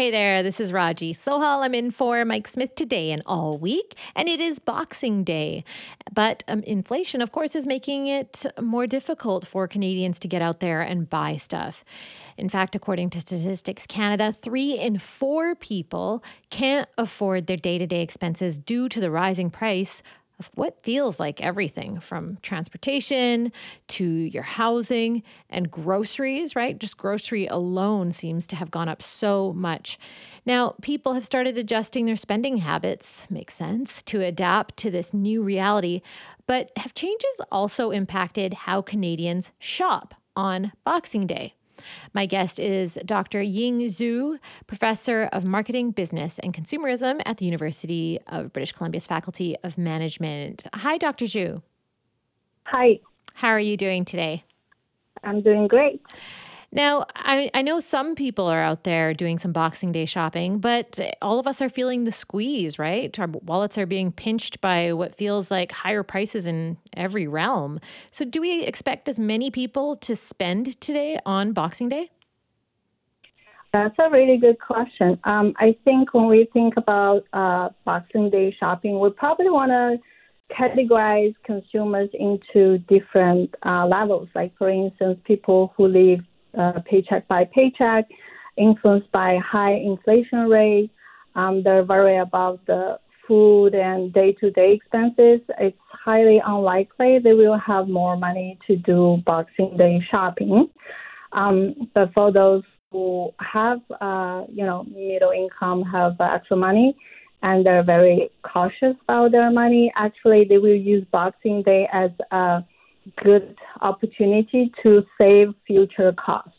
[0.00, 1.64] Hey there, this is Raji Sohal.
[1.64, 5.64] I'm in for Mike Smith today and all week, and it is Boxing Day.
[6.12, 10.60] But um, inflation, of course, is making it more difficult for Canadians to get out
[10.60, 11.84] there and buy stuff.
[12.36, 17.86] In fact, according to Statistics Canada, three in four people can't afford their day to
[17.88, 20.04] day expenses due to the rising price
[20.38, 23.52] of what feels like everything from transportation
[23.88, 26.78] to your housing and groceries, right?
[26.78, 29.98] Just grocery alone seems to have gone up so much.
[30.46, 35.42] Now, people have started adjusting their spending habits, makes sense, to adapt to this new
[35.42, 36.02] reality.
[36.46, 41.57] But have changes also impacted how Canadians shop on Boxing Day?
[42.14, 43.42] My guest is Dr.
[43.42, 49.56] Ying Zhu, professor of marketing, business, and consumerism at the University of British Columbia's Faculty
[49.62, 50.66] of Management.
[50.74, 51.24] Hi, Dr.
[51.24, 51.62] Zhu.
[52.64, 53.00] Hi.
[53.34, 54.44] How are you doing today?
[55.24, 56.02] I'm doing great.
[56.70, 61.00] Now, I, I know some people are out there doing some Boxing Day shopping, but
[61.22, 63.18] all of us are feeling the squeeze, right?
[63.18, 67.80] Our wallets are being pinched by what feels like higher prices in every realm.
[68.10, 72.10] So, do we expect as many people to spend today on Boxing Day?
[73.72, 75.18] That's a really good question.
[75.24, 79.98] Um, I think when we think about uh, Boxing Day shopping, we probably want to
[80.54, 84.28] categorize consumers into different uh, levels.
[84.34, 86.20] Like, for instance, people who live
[86.58, 88.04] uh, paycheck by paycheck,
[88.56, 90.90] influenced by high inflation rate.
[91.34, 95.40] Um, they're worried about the food and day-to-day expenses.
[95.58, 95.76] It's
[96.08, 100.68] highly unlikely they will have more money to do Boxing Day shopping.
[101.32, 106.96] Um, but for those who have, uh, you know, middle income, have extra money,
[107.42, 112.64] and they're very cautious about their money, actually they will use Boxing Day as a
[113.22, 116.52] good opportunity to save future costs.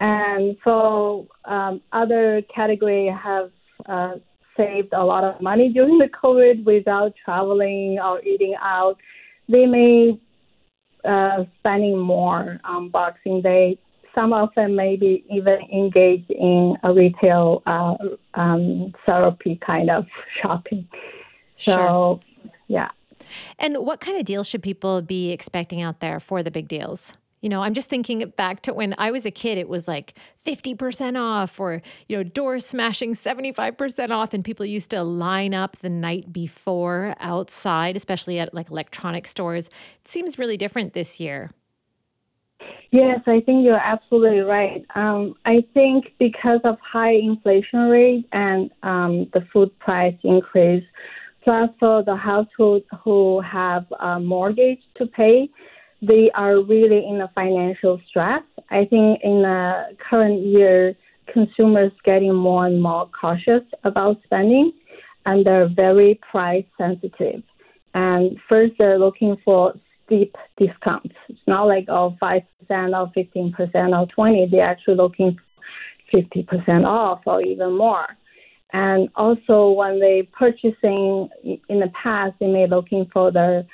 [0.00, 3.50] And so um, other category have
[3.86, 4.14] uh,
[4.56, 8.96] saved a lot of money during the COVID without traveling or eating out.
[9.48, 10.18] They may
[11.04, 13.78] uh, spending more on Boxing Day.
[14.14, 17.96] Some of them maybe even engage in a retail uh,
[18.34, 20.06] um, therapy kind of
[20.42, 20.88] shopping.
[21.56, 21.74] Sure.
[21.74, 22.20] So,
[22.68, 22.90] yeah.
[23.58, 27.16] And what kind of deals should people be expecting out there for the big deals?
[27.40, 30.14] You know, I'm just thinking back to when I was a kid, it was like
[30.46, 34.32] 50% off or, you know, door smashing 75% off.
[34.32, 39.66] And people used to line up the night before outside, especially at like electronic stores.
[39.66, 41.50] It seems really different this year.
[42.92, 44.84] Yes, I think you're absolutely right.
[44.94, 50.84] Um, I think because of high inflation rate and um, the food price increase,
[51.44, 55.50] For the households who have a mortgage to pay,
[56.00, 58.42] they are really in a financial stress.
[58.70, 60.94] I think in the current year,
[61.30, 64.72] consumers getting more and more cautious about spending,
[65.26, 67.42] and they're very price sensitive.
[67.92, 69.74] And first, they're looking for
[70.06, 71.14] steep discounts.
[71.28, 74.46] It's not like oh five percent or fifteen percent or twenty.
[74.50, 75.38] They're actually looking
[76.10, 78.06] fifty percent off or even more.
[78.74, 83.64] And also, when they purchasing in the past, they may be looking for their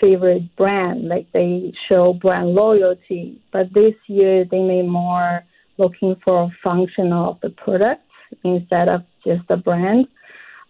[0.00, 3.42] favorite brand, like they show brand loyalty.
[3.52, 5.42] But this year, they may more
[5.76, 8.02] looking for a function of the product
[8.44, 10.06] instead of just the brand.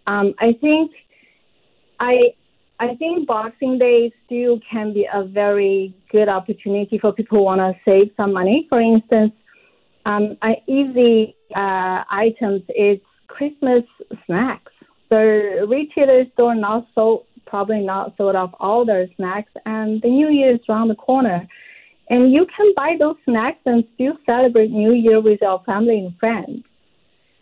[0.07, 0.91] Um, I think
[1.99, 2.33] I
[2.79, 7.59] I think Boxing Day still can be a very good opportunity for people who want
[7.59, 8.65] to save some money.
[8.67, 9.31] For instance,
[10.07, 12.97] um, an easy uh, items is
[13.27, 13.83] Christmas
[14.25, 14.71] snacks.
[15.09, 20.29] The retailers store not so probably not sold off all their snacks, and the New
[20.29, 21.47] Year is around the corner.
[22.09, 26.17] And you can buy those snacks and still celebrate New Year with your family and
[26.19, 26.63] friends.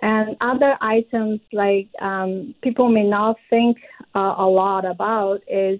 [0.02, 3.78] And other items like um, people may not think
[4.16, 5.80] uh, a lot about is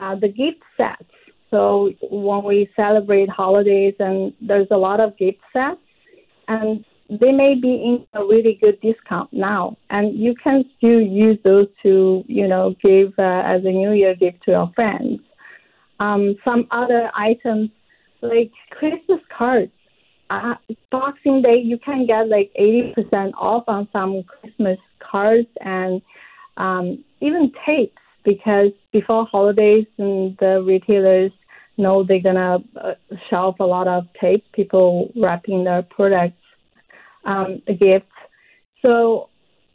[0.00, 1.10] uh, the gift sets.
[1.50, 5.80] So when we celebrate holidays, and there's a lot of gift sets,
[6.48, 11.38] and they may be in a really good discount now, and you can still use
[11.44, 15.20] those to, you know, give uh, as a New Year gift to your friends.
[16.00, 17.70] Um, some other items
[18.22, 19.72] like Christmas cards.
[20.28, 20.54] Uh,
[20.90, 26.02] Boxing Day, you can get like 80% off on some Christmas cards and
[26.56, 31.30] um, even tapes because before holidays, and the retailers
[31.76, 32.94] know they're gonna uh,
[33.30, 36.34] shelf a lot of tape, people wrapping their products
[37.26, 38.06] um, a gift.
[38.82, 39.28] So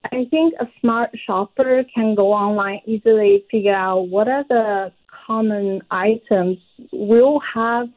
[0.06, 4.92] I think a smart shopper can go online easily figure out what are the
[5.27, 6.57] common items
[6.92, 7.88] will have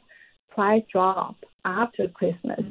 [0.51, 2.65] price drop after Christmas.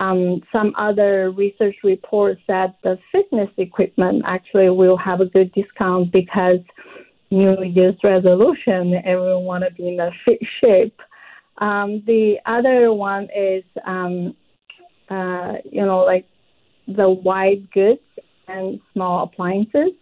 [0.00, 6.12] um, some other research reports said the fitness equipment actually will have a good discount
[6.12, 6.60] because
[7.30, 10.98] New Year's resolution, everyone want to be in a fit shape.
[11.58, 14.34] Um, the other one is, um,
[15.10, 16.26] uh, you know, like
[16.86, 18.00] the wide goods
[18.46, 19.92] and small appliances.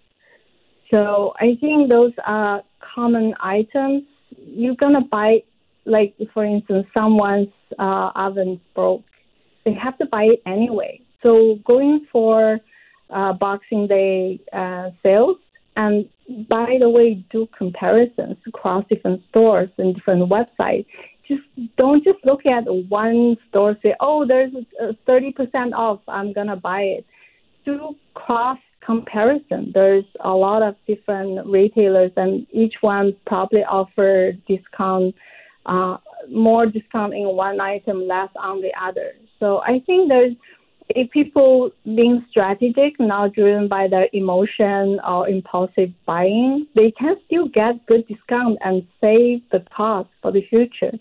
[0.90, 2.62] So I think those are
[2.94, 4.04] common items.
[4.36, 5.42] You're gonna buy,
[5.84, 7.48] like for instance, someone's
[7.78, 9.04] uh, oven broke.
[9.64, 11.00] They have to buy it anyway.
[11.22, 12.60] So going for
[13.10, 15.38] uh, Boxing Day uh, sales,
[15.76, 16.08] and
[16.48, 20.86] by the way, do comparisons across different stores and different websites.
[21.76, 24.52] Don't just look at one store say, oh, there's
[25.06, 26.00] thirty percent off.
[26.08, 27.06] I'm gonna buy it.
[27.64, 29.72] Do cross comparison.
[29.74, 35.14] There's a lot of different retailers, and each one probably offer discount,
[35.66, 35.96] uh,
[36.30, 39.12] more discount in one item, less on the other.
[39.40, 40.34] So I think there's
[40.90, 47.48] if people being strategic, not driven by their emotion or impulsive buying, they can still
[47.48, 50.92] get good discount and save the cost for the future.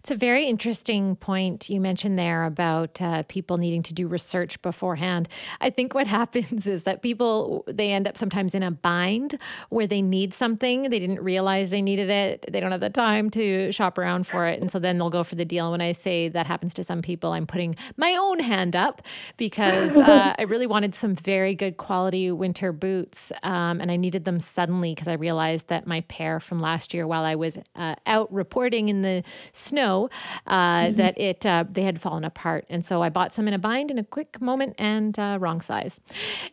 [0.00, 4.60] It's a very interesting point you mentioned there about uh, people needing to do research
[4.62, 5.28] beforehand.
[5.60, 9.38] I think what happens is that people they end up sometimes in a bind
[9.70, 13.30] where they need something, they didn't realize they needed it, they don't have the time
[13.30, 15.70] to shop around for it, and so then they'll go for the deal.
[15.70, 19.02] When I say that happens to some people, I'm putting my own hand up
[19.36, 24.24] because uh, I really wanted some very good quality winter boots, um, and I needed
[24.24, 27.94] them suddenly because I realized that my pair from last year, while I was uh,
[28.06, 30.96] out reporting in the snow uh, mm-hmm.
[30.96, 33.90] that it uh, they had fallen apart, and so I bought some in a bind
[33.90, 36.00] in a quick moment and uh, wrong size.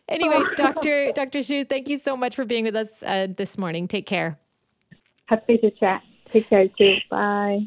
[0.08, 0.48] Anyway, oh.
[0.56, 3.88] Doctor Doctor Zhu, thank you so much for being with us uh, this morning.
[3.88, 4.38] Take care.
[5.26, 6.02] Happy to chat.
[6.26, 6.96] Take care too.
[7.10, 7.66] Bye.